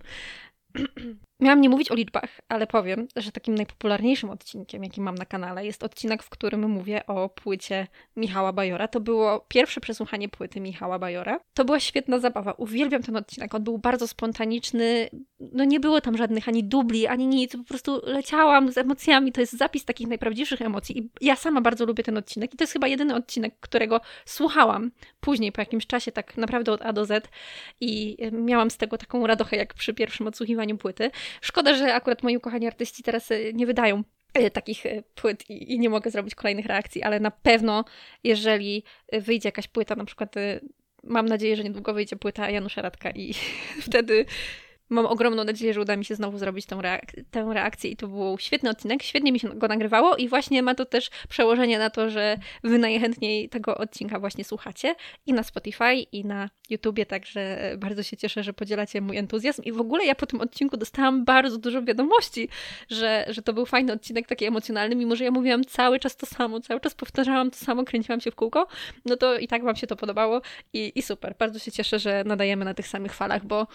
Miałam 1.41 1.61
nie 1.61 1.69
mówić 1.69 1.91
o 1.91 1.95
liczbach, 1.95 2.41
ale 2.49 2.67
powiem, 2.67 3.09
że 3.17 3.33
takim 3.33 3.55
najpopularniejszym 3.55 4.31
odcinkiem, 4.31 4.85
jaki 4.85 5.01
mam 5.01 5.15
na 5.15 5.25
kanale, 5.25 5.67
jest 5.67 5.83
odcinek, 5.83 6.23
w 6.23 6.31
którym 6.31 6.71
mówię 6.71 7.07
o 7.07 7.29
płycie 7.29 7.87
Michała 8.17 8.53
Bajora. 8.53 8.89
To 8.89 9.01
było 9.01 9.45
pierwsze 9.49 9.81
przesłuchanie 9.81 10.29
płyty 10.29 10.61
Michała 10.61 10.99
Bajora. 10.99 11.41
To 11.55 11.65
była 11.65 11.81
świetna 11.81 12.19
zabawa. 12.19 12.53
Uwielbiam 12.53 13.03
ten 13.03 13.17
odcinek. 13.17 13.55
On 13.55 13.65
był 13.65 13.79
bardzo 13.79 14.09
spontaniczny. 14.09 15.09
No 15.41 15.65
nie 15.65 15.81
było 15.81 16.01
tam 16.01 16.17
żadnych 16.17 16.49
ani 16.49 16.65
dubli, 16.65 17.07
ani 17.07 17.27
nic. 17.27 17.57
Po 17.57 17.65
prostu 17.65 18.01
leciałam 18.03 18.73
z 18.73 18.79
emocjami. 18.79 19.33
To 19.33 19.41
jest 19.41 19.53
zapis 19.53 19.85
takich 19.85 20.09
najprawdziwszych 20.09 20.63
emocji. 20.63 20.99
I 20.99 21.11
ja 21.21 21.37
sama 21.37 21.61
bardzo 21.61 21.87
lubię 21.87 22.05
ten 22.05 22.17
odcinek. 22.19 22.55
I 22.55 22.57
to 22.57 22.65
jest 22.65 22.73
chyba 22.73 22.87
jedyny 22.87 23.15
odcinek, 23.15 23.55
którego 23.61 24.01
słuchałam 24.25 24.91
później, 25.21 25.53
po 25.53 25.61
jakimś 25.61 25.87
czasie, 25.87 26.13
tak 26.13 26.37
naprawdę 26.37 26.73
od 26.73 26.83
A 26.83 26.93
do 26.93 27.05
Z. 27.05 27.29
I 27.81 28.17
miałam 28.33 28.71
z 28.71 28.77
tego 28.77 28.99
taką 28.99 29.27
radochę, 29.27 29.57
jak 29.57 29.75
przy 29.75 29.95
pierwszym 29.95 30.27
odsłuchiwaniu 30.27 30.77
płyty. 30.77 31.11
Szkoda, 31.41 31.75
że 31.75 31.95
akurat 31.95 32.23
moi 32.23 32.37
ukochani 32.37 32.67
artyści 32.67 33.03
teraz 33.03 33.31
e, 33.31 33.53
nie 33.53 33.67
wydają 33.67 34.05
e, 34.35 34.51
takich 34.51 34.87
e, 34.87 35.03
płyt 35.15 35.51
i, 35.51 35.73
i, 35.73 35.79
nie 35.79 35.91
mogę 35.91 36.11
zrobić 36.11 36.35
kolejnych 36.35 36.67
reakcji, 36.67 37.03
ale 37.03 37.21
na 37.21 37.31
pewno, 37.31 37.85
jeżeli 38.25 38.85
wyjdzie 39.13 39.49
jakaś 39.49 39.69
płyta, 39.69 39.97
na 39.97 40.05
przykład 40.05 40.35
mam 41.03 41.27
nadzieję, 41.27 41.57
że 41.57 41.65
niedługo 41.65 41.95
wyjdzie 41.95 42.17
płyta 42.17 42.51
Janusza 42.51 42.83
Radka 42.83 43.11
i 43.11 43.35
wtedy 43.89 44.27
Mam 44.89 45.07
ogromną 45.07 45.45
nadzieję, 45.45 45.75
że 45.75 45.81
uda 45.81 45.97
mi 45.97 46.05
się 46.05 46.15
znowu 46.15 46.39
zrobić 46.39 46.67
tę, 46.67 46.77
reak- 46.77 47.25
tę 47.31 47.51
reakcję 47.55 47.91
i 47.91 47.97
to 47.97 48.09
był 48.09 48.39
świetny 48.39 48.71
odcinek, 48.71 49.03
świetnie 49.03 49.33
mi 49.33 49.41
się 49.41 49.49
go 49.49 49.69
nagrywało 49.69 50.17
i 50.17 50.29
właśnie 50.29 50.63
ma 50.63 50.75
to 50.75 50.85
też 50.85 51.11
przełożenie 51.29 51.79
na 51.79 51.91
to, 51.91 52.11
że 52.11 52.39
wy 52.65 52.79
najchętniej 52.79 53.49
tego 53.49 53.79
odcinka 53.79 54.21
właśnie 54.21 54.45
słuchacie 54.45 54.95
i 55.27 55.33
na 55.33 55.43
Spotify 55.43 55.95
i 55.95 56.25
na 56.25 56.51
YouTubie, 56.71 57.07
także 57.07 57.73
bardzo 57.79 58.03
się 58.03 58.17
cieszę, 58.17 58.43
że 58.43 58.53
podzielacie 58.53 59.01
mój 59.01 59.17
entuzjazm. 59.17 59.63
I 59.63 59.73
w 59.73 59.81
ogóle 59.81 60.05
ja 60.05 60.15
po 60.15 60.27
tym 60.27 60.41
odcinku 60.41 60.77
dostałam 60.77 61.25
bardzo 61.25 61.59
dużo 61.59 61.83
wiadomości, 61.83 62.49
że, 62.91 63.25
że 63.29 63.43
to 63.43 63.53
był 63.53 63.67
fajny 63.67 63.93
odcinek, 63.93 64.27
taki 64.27 64.45
emocjonalny, 64.45 64.97
mimo 64.97 65.17
że 65.17 65.25
ja 65.25 65.31
mówiłam 65.31 65.65
cały 65.65 65.99
czas 65.99 66.17
to 66.17 66.27
samo, 66.27 66.61
cały 66.61 66.81
czas 66.81 66.95
powtarzałam 66.95 67.51
to 67.51 67.57
samo, 67.57 67.85
kręciłam 67.85 68.21
się 68.21 68.31
w 68.31 68.35
kółko, 68.35 68.67
no 69.05 69.17
to 69.17 69.39
i 69.39 69.49
tak 69.49 69.65
wam 69.65 69.77
się 69.77 69.87
to 69.87 69.97
podobało 69.97 70.41
i, 70.73 70.93
i 70.95 71.03
super, 71.03 71.35
bardzo 71.39 71.59
się 71.59 71.73
cieszę, 71.73 71.99
że 71.99 72.25
nadajemy 72.27 72.65
na 72.65 72.75
tych 72.75 72.89
samych 72.89 73.15
falach, 73.15 73.47
bo 73.47 73.67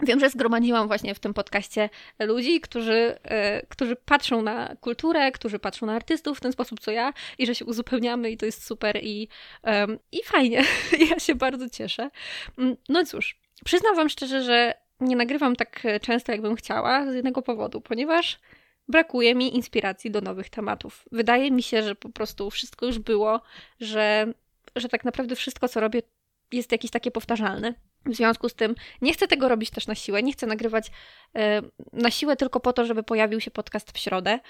Wiem, 0.00 0.20
że 0.20 0.30
zgromadziłam 0.30 0.86
właśnie 0.86 1.14
w 1.14 1.18
tym 1.18 1.34
podcaście 1.34 1.90
ludzi, 2.18 2.60
którzy, 2.60 3.18
e, 3.22 3.66
którzy 3.66 3.96
patrzą 3.96 4.42
na 4.42 4.76
kulturę, 4.80 5.32
którzy 5.32 5.58
patrzą 5.58 5.86
na 5.86 5.94
artystów 5.94 6.38
w 6.38 6.40
ten 6.40 6.52
sposób, 6.52 6.80
co 6.80 6.90
ja, 6.90 7.12
i 7.38 7.46
że 7.46 7.54
się 7.54 7.64
uzupełniamy, 7.64 8.30
i 8.30 8.36
to 8.36 8.46
jest 8.46 8.66
super 8.66 8.98
i, 9.02 9.28
i 10.12 10.24
fajnie. 10.24 10.64
ja 11.10 11.18
się 11.18 11.34
bardzo 11.34 11.68
cieszę. 11.68 12.10
Mm, 12.58 12.76
no 12.88 13.04
cóż, 13.04 13.36
przyznam 13.64 13.96
Wam 13.96 14.08
szczerze, 14.08 14.42
że 14.42 14.74
nie 15.00 15.16
nagrywam 15.16 15.56
tak 15.56 15.82
często, 16.02 16.32
jakbym 16.32 16.56
chciała, 16.56 17.12
z 17.12 17.14
jednego 17.14 17.42
powodu, 17.42 17.80
ponieważ 17.80 18.38
brakuje 18.88 19.34
mi 19.34 19.56
inspiracji 19.56 20.10
do 20.10 20.20
nowych 20.20 20.50
tematów. 20.50 21.04
Wydaje 21.12 21.50
mi 21.50 21.62
się, 21.62 21.82
że 21.82 21.94
po 21.94 22.08
prostu 22.08 22.50
wszystko 22.50 22.86
już 22.86 22.98
było, 22.98 23.40
że, 23.80 24.32
że 24.76 24.88
tak 24.88 25.04
naprawdę 25.04 25.36
wszystko, 25.36 25.68
co 25.68 25.80
robię, 25.80 26.02
jest 26.52 26.72
jakieś 26.72 26.90
takie 26.90 27.10
powtarzalne. 27.10 27.74
W 28.08 28.16
związku 28.16 28.48
z 28.48 28.54
tym 28.54 28.74
nie 29.02 29.12
chcę 29.12 29.28
tego 29.28 29.48
robić 29.48 29.70
też 29.70 29.86
na 29.86 29.94
siłę, 29.94 30.22
nie 30.22 30.32
chcę 30.32 30.46
nagrywać 30.46 30.90
e, 31.36 31.62
na 31.92 32.10
siłę 32.10 32.36
tylko 32.36 32.60
po 32.60 32.72
to, 32.72 32.84
żeby 32.84 33.02
pojawił 33.02 33.40
się 33.40 33.50
podcast 33.50 33.92
w 33.92 33.98
środę. 33.98 34.40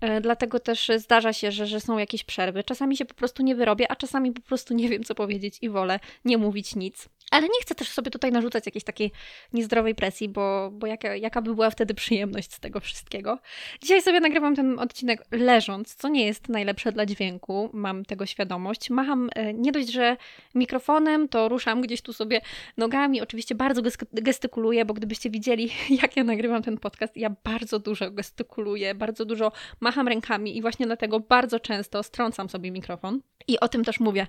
E, 0.00 0.20
dlatego 0.20 0.60
też 0.60 0.90
zdarza 0.96 1.32
się, 1.32 1.52
że, 1.52 1.66
że 1.66 1.80
są 1.80 1.98
jakieś 1.98 2.24
przerwy. 2.24 2.64
Czasami 2.64 2.96
się 2.96 3.04
po 3.04 3.14
prostu 3.14 3.42
nie 3.42 3.54
wyrobię, 3.54 3.90
a 3.90 3.96
czasami 3.96 4.32
po 4.32 4.42
prostu 4.42 4.74
nie 4.74 4.88
wiem, 4.88 5.04
co 5.04 5.14
powiedzieć 5.14 5.58
i 5.62 5.70
wolę 5.70 6.00
nie 6.24 6.38
mówić 6.38 6.76
nic. 6.76 7.08
Ale 7.30 7.46
nie 7.46 7.60
chcę 7.62 7.74
też 7.74 7.88
sobie 7.88 8.10
tutaj 8.10 8.32
narzucać 8.32 8.66
jakiejś 8.66 8.84
takiej 8.84 9.12
niezdrowej 9.52 9.94
presji, 9.94 10.28
bo, 10.28 10.70
bo 10.72 10.86
jaka, 10.86 11.16
jaka 11.16 11.42
by 11.42 11.54
była 11.54 11.70
wtedy 11.70 11.94
przyjemność 11.94 12.52
z 12.52 12.60
tego 12.60 12.80
wszystkiego. 12.80 13.38
Dzisiaj 13.82 14.02
sobie 14.02 14.20
nagrywam 14.20 14.56
ten 14.56 14.78
odcinek 14.78 15.24
leżąc, 15.30 15.94
co 15.94 16.08
nie 16.08 16.26
jest 16.26 16.48
najlepsze 16.48 16.92
dla 16.92 17.06
dźwięku, 17.06 17.70
mam 17.72 18.04
tego 18.04 18.26
świadomość. 18.26 18.90
Macham 18.90 19.30
e, 19.34 19.54
nie 19.54 19.72
dość, 19.72 19.92
że 19.92 20.16
mikrofonem, 20.54 21.28
to 21.28 21.48
ruszam 21.48 21.80
gdzieś 21.80 22.02
tu 22.02 22.12
sobie 22.12 22.40
nogami. 22.76 23.20
Oczywiście 23.20 23.54
bardzo 23.54 23.82
gestykuluję, 24.12 24.84
bo 24.84 24.94
gdybyście 24.94 25.30
widzieli, 25.30 25.70
jak 26.02 26.16
ja 26.16 26.24
nagrywam 26.24 26.62
ten 26.62 26.78
podcast, 26.78 27.16
ja 27.16 27.30
bardzo 27.44 27.78
dużo 27.78 28.10
gestykuluję, 28.10 28.94
bardzo 28.94 29.24
dużo 29.24 29.52
macham 29.80 30.08
rękami 30.08 30.56
i 30.56 30.62
właśnie 30.62 30.86
dlatego 30.86 31.20
bardzo 31.20 31.60
często 31.60 32.02
strącam 32.02 32.48
sobie 32.48 32.70
mikrofon. 32.70 33.20
I 33.48 33.60
o 33.60 33.68
tym 33.68 33.84
też 33.84 34.00
mówię, 34.00 34.26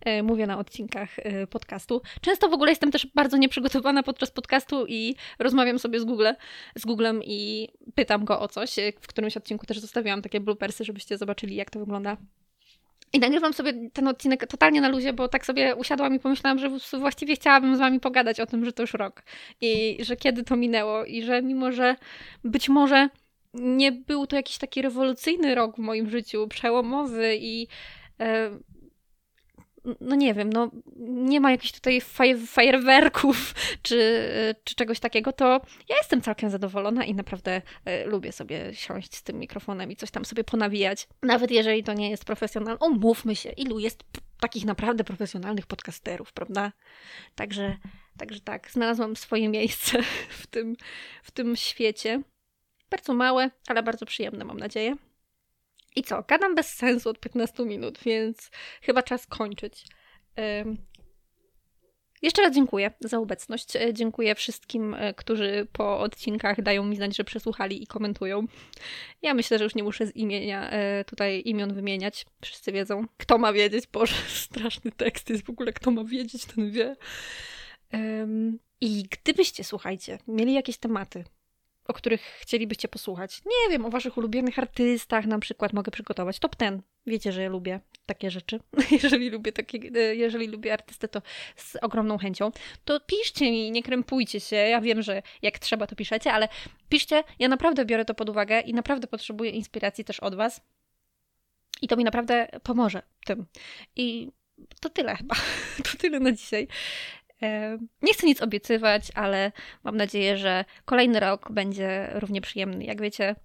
e, 0.00 0.22
mówię 0.22 0.46
na 0.46 0.58
odcinkach 0.58 1.18
e, 1.18 1.46
podcastu. 1.46 2.02
Często 2.20 2.33
w 2.40 2.52
ogóle 2.54 2.70
jestem 2.70 2.90
też 2.90 3.06
bardzo 3.14 3.36
nieprzygotowana 3.36 4.02
podczas 4.02 4.30
podcastu 4.30 4.86
i 4.88 5.14
rozmawiam 5.38 5.78
sobie 5.78 6.00
z, 6.00 6.04
Google, 6.04 6.28
z 6.78 6.84
Googlem 6.84 7.20
i 7.24 7.68
pytam 7.94 8.24
go 8.24 8.40
o 8.40 8.48
coś. 8.48 8.76
W 9.00 9.06
którymś 9.06 9.36
odcinku 9.36 9.66
też 9.66 9.78
zostawiłam 9.78 10.22
takie 10.22 10.40
bloopersy, 10.40 10.84
żebyście 10.84 11.18
zobaczyli, 11.18 11.56
jak 11.56 11.70
to 11.70 11.78
wygląda 11.78 12.16
i 13.14 13.18
nagrywam 13.18 13.52
sobie 13.52 13.90
ten 13.92 14.08
odcinek 14.08 14.46
totalnie 14.46 14.80
na 14.80 14.88
luzie, 14.88 15.12
bo 15.12 15.28
tak 15.28 15.46
sobie 15.46 15.76
usiadłam 15.76 16.14
i 16.14 16.18
pomyślałam, 16.18 16.58
że 16.58 16.70
właściwie 16.98 17.34
chciałabym 17.34 17.76
z 17.76 17.78
wami 17.78 18.00
pogadać 18.00 18.40
o 18.40 18.46
tym, 18.46 18.64
że 18.64 18.72
to 18.72 18.82
już 18.82 18.94
rok 18.94 19.22
i 19.60 19.98
że 20.00 20.16
kiedy 20.16 20.44
to 20.44 20.56
minęło 20.56 21.04
i 21.04 21.22
że 21.22 21.42
mimo, 21.42 21.72
że 21.72 21.96
być 22.44 22.68
może 22.68 23.08
nie 23.54 23.92
był 23.92 24.26
to 24.26 24.36
jakiś 24.36 24.58
taki 24.58 24.82
rewolucyjny 24.82 25.54
rok 25.54 25.76
w 25.76 25.78
moim 25.78 26.10
życiu, 26.10 26.48
przełomowy 26.48 27.36
i 27.36 27.66
e, 28.20 28.50
no 30.00 30.16
nie 30.16 30.34
wiem, 30.34 30.52
no 30.52 30.70
nie 30.96 31.40
ma 31.40 31.50
jakichś 31.50 31.72
tutaj 31.72 32.00
fajerwerków 32.46 33.54
czy, 33.82 34.28
czy 34.64 34.74
czegoś 34.74 35.00
takiego, 35.00 35.32
to 35.32 35.60
ja 35.88 35.96
jestem 35.96 36.22
całkiem 36.22 36.50
zadowolona 36.50 37.04
i 37.04 37.14
naprawdę 37.14 37.62
y, 37.88 38.06
lubię 38.06 38.32
sobie 38.32 38.74
siąść 38.74 39.16
z 39.16 39.22
tym 39.22 39.38
mikrofonem 39.38 39.90
i 39.90 39.96
coś 39.96 40.10
tam 40.10 40.24
sobie 40.24 40.44
ponawijać. 40.44 41.08
Nawet 41.22 41.50
jeżeli 41.50 41.84
to 41.84 41.92
nie 41.92 42.10
jest 42.10 42.24
profesjonalne. 42.24 42.86
Umówmy 42.86 43.36
się, 43.36 43.50
ilu 43.50 43.78
jest 43.78 44.04
takich 44.40 44.64
naprawdę 44.64 45.04
profesjonalnych 45.04 45.66
podcasterów, 45.66 46.32
prawda? 46.32 46.72
Także, 47.34 47.76
także 48.18 48.40
tak, 48.40 48.70
znalazłam 48.70 49.16
swoje 49.16 49.48
miejsce 49.48 49.98
w 50.42 50.46
tym, 50.46 50.76
w 51.22 51.30
tym 51.30 51.56
świecie. 51.56 52.22
Bardzo 52.90 53.14
małe, 53.14 53.50
ale 53.68 53.82
bardzo 53.82 54.06
przyjemne, 54.06 54.44
mam 54.44 54.58
nadzieję. 54.58 54.96
I 55.96 56.02
co? 56.02 56.24
Gadam 56.28 56.54
bez 56.54 56.74
sensu 56.74 57.08
od 57.08 57.20
15 57.20 57.64
minut, 57.64 57.98
więc 58.04 58.50
chyba 58.82 59.02
czas 59.02 59.26
kończyć. 59.26 59.86
Jeszcze 62.24 62.42
raz 62.42 62.54
dziękuję 62.54 62.90
za 63.00 63.18
obecność. 63.18 63.76
E, 63.76 63.92
dziękuję 63.92 64.34
wszystkim, 64.34 64.94
e, 64.94 65.14
którzy 65.14 65.66
po 65.72 66.00
odcinkach 66.00 66.62
dają 66.62 66.84
mi 66.84 66.96
znać, 66.96 67.16
że 67.16 67.24
przesłuchali 67.24 67.82
i 67.82 67.86
komentują. 67.86 68.46
Ja 69.22 69.34
myślę, 69.34 69.58
że 69.58 69.64
już 69.64 69.74
nie 69.74 69.82
muszę 69.82 70.06
z 70.06 70.16
imienia 70.16 70.70
e, 70.70 71.04
tutaj 71.04 71.42
imion 71.44 71.74
wymieniać. 71.74 72.26
Wszyscy 72.42 72.72
wiedzą. 72.72 73.04
Kto 73.16 73.38
ma 73.38 73.52
wiedzieć? 73.52 73.86
Boże, 73.86 74.14
straszny 74.48 74.92
tekst 74.92 75.30
jest 75.30 75.46
w 75.46 75.50
ogóle. 75.50 75.72
Kto 75.72 75.90
ma 75.90 76.04
wiedzieć, 76.04 76.44
ten 76.44 76.70
wie. 76.70 76.96
I 78.80 79.02
gdybyście, 79.02 79.64
słuchajcie, 79.64 80.18
mieli 80.28 80.54
jakieś 80.54 80.78
tematy, 80.78 81.24
o 81.88 81.92
których 81.92 82.20
chcielibyście 82.40 82.88
posłuchać. 82.88 83.42
Nie 83.46 83.70
wiem, 83.70 83.86
o 83.86 83.90
waszych 83.90 84.16
ulubionych 84.16 84.58
artystach 84.58 85.26
na 85.26 85.38
przykład 85.38 85.72
mogę 85.72 85.92
przygotować. 85.92 86.38
Top 86.38 86.56
ten. 86.56 86.82
Wiecie, 87.06 87.32
że 87.32 87.42
ja 87.42 87.48
lubię 87.48 87.80
takie 88.06 88.30
rzeczy. 88.30 88.60
jeżeli 89.02 89.30
lubię 89.30 89.52
takie, 89.52 89.78
e, 89.94 90.14
jeżeli 90.14 90.46
lubię 90.46 90.72
artystę, 90.72 91.08
to 91.08 91.22
z 91.56 91.76
ogromną 91.76 92.18
chęcią. 92.18 92.50
To 92.84 93.00
piszcie 93.00 93.50
mi, 93.50 93.70
nie 93.70 93.82
krępujcie 93.82 94.40
się. 94.40 94.56
Ja 94.56 94.80
wiem, 94.80 95.02
że 95.02 95.22
jak 95.42 95.58
trzeba, 95.58 95.86
to 95.86 95.96
piszecie, 95.96 96.32
ale 96.32 96.48
piszcie. 96.88 97.24
Ja 97.38 97.48
naprawdę 97.48 97.84
biorę 97.84 98.04
to 98.04 98.14
pod 98.14 98.28
uwagę 98.28 98.60
i 98.60 98.74
naprawdę 98.74 99.06
potrzebuję 99.06 99.50
inspiracji 99.50 100.04
też 100.04 100.20
od 100.20 100.34
was. 100.34 100.60
I 101.82 101.88
to 101.88 101.96
mi 101.96 102.04
naprawdę 102.04 102.48
pomoże 102.62 103.02
tym. 103.26 103.46
I 103.96 104.30
to 104.80 104.90
tyle 104.90 105.16
chyba. 105.16 105.34
To 105.92 105.98
tyle 105.98 106.20
na 106.20 106.32
dzisiaj. 106.32 106.68
Nie 108.02 108.14
chcę 108.14 108.26
nic 108.26 108.42
obiecywać, 108.42 109.10
ale 109.14 109.52
mam 109.84 109.96
nadzieję, 109.96 110.36
że 110.36 110.64
kolejny 110.84 111.20
rok 111.20 111.52
będzie 111.52 112.10
równie 112.14 112.40
przyjemny. 112.40 112.84
Jak 112.84 113.00
wiecie, 113.00 113.36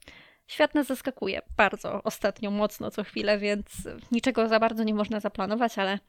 świat 0.48 0.76
nas 0.76 0.88
zaskakuje 0.88 1.42
bardzo 1.58 2.04
ostatnio, 2.04 2.52
mocno 2.52 2.92
co 2.92 3.04
chwilę, 3.04 3.40
więc 3.40 3.66
niczego 4.12 4.48
za 4.48 4.60
bardzo 4.60 4.84
nie 4.84 4.94
można 4.94 5.20
zaplanować, 5.20 5.78
ale, 5.78 6.00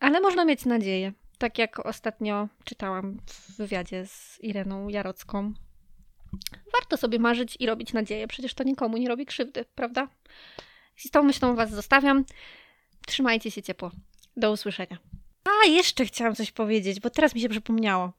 ale 0.00 0.20
można 0.20 0.44
mieć 0.44 0.64
nadzieję. 0.64 1.12
Tak 1.38 1.58
jak 1.58 1.86
ostatnio 1.86 2.48
czytałam 2.64 3.18
w 3.26 3.56
wywiadzie 3.56 4.06
z 4.06 4.38
Ireną 4.40 4.88
Jarocką. 4.88 5.52
Warto 6.72 6.96
sobie 6.96 7.18
marzyć 7.18 7.56
i 7.60 7.66
robić 7.66 7.92
nadzieję, 7.92 8.28
przecież 8.28 8.54
to 8.54 8.64
nikomu 8.64 8.96
nie 8.96 9.08
robi 9.08 9.26
krzywdy, 9.26 9.64
prawda? 9.74 10.08
I 11.04 11.08
z 11.08 11.10
tą 11.10 11.22
myślą 11.22 11.54
Was 11.54 11.70
zostawiam. 11.70 12.24
Trzymajcie 13.06 13.50
się 13.50 13.62
ciepło. 13.62 13.90
Do 14.36 14.52
usłyszenia. 14.52 14.98
A, 15.44 15.68
jeszcze 15.68 16.04
chciałam 16.04 16.34
coś 16.34 16.52
powiedzieć, 16.52 17.00
bo 17.00 17.10
teraz 17.10 17.34
mi 17.34 17.40
się 17.40 17.48
przypomniało. 17.48 18.12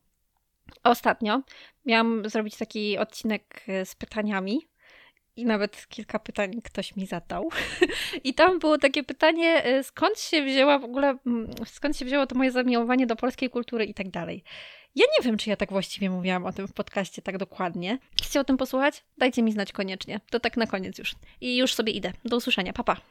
Ostatnio 0.84 1.42
miałam 1.86 2.30
zrobić 2.30 2.58
taki 2.58 2.98
odcinek 2.98 3.64
e, 3.68 3.86
z 3.86 3.96
pytaniami 3.96 4.68
i 5.36 5.46
nawet 5.46 5.88
kilka 5.88 6.20
pytań 6.20 6.62
ktoś 6.64 6.96
mi 6.96 7.06
zadał. 7.06 7.50
I 8.24 8.34
tam 8.34 8.60
było 8.60 8.78
takie 8.78 9.04
pytanie, 9.04 9.64
e, 9.64 9.84
skąd 9.84 10.20
się 10.20 10.46
wzięła 10.46 10.80
w 10.80 10.84
ogóle, 10.84 11.18
skąd 11.66 11.98
się 11.98 12.06
wzięło 12.06 12.28
to 12.28 12.36
moje 12.36 12.52
zamiłowanie 12.52 13.08
do 13.08 13.16
polskiej 13.16 13.50
kultury 13.50 13.86
i 13.86 13.94
tak 13.94 14.10
dalej. 14.10 14.44
Ja 14.96 15.06
nie 15.18 15.26
wiem, 15.26 15.38
czy 15.38 15.50
ja 15.50 15.56
tak 15.56 15.70
właściwie 15.70 16.10
mówiłam 16.10 16.46
o 16.46 16.54
tym 16.54 16.68
w 16.68 16.74
podcaście 16.74 17.22
tak 17.22 17.38
dokładnie. 17.38 17.98
Chcecie 18.18 18.40
o 18.40 18.44
tym 18.44 18.58
posłuchać? 18.58 19.04
Dajcie 19.18 19.44
mi 19.44 19.52
znać 19.52 19.72
koniecznie. 19.72 20.20
To 20.30 20.40
tak 20.40 20.58
na 20.58 20.68
koniec 20.68 20.98
już. 20.98 21.16
I 21.42 21.58
już 21.58 21.74
sobie 21.74 21.94
idę. 21.94 22.12
Do 22.26 22.38
usłyszenia. 22.38 22.74
Papa. 22.74 22.96
Pa. 22.96 23.02